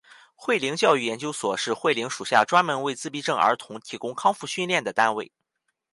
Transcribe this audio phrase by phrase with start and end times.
[0.33, 5.31] 慧灵教育研究所是慧灵属下专门为自闭症儿童提供康复训练的单位。